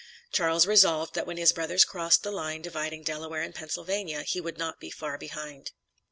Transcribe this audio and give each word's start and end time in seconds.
Charles 0.31 0.65
resolved 0.65 1.13
that 1.13 1.27
when 1.27 1.37
his 1.37 1.53
brothers 1.53 1.85
crossed 1.85 2.23
the 2.23 2.31
line 2.31 2.63
dividing 2.63 3.03
Delaware 3.03 3.43
and 3.43 3.53
Pennsylvania, 3.53 4.23
he 4.23 4.41
would 4.41 4.57
not 4.57 4.79
be 4.79 4.89
far 4.89 5.15
behind. 5.15 5.73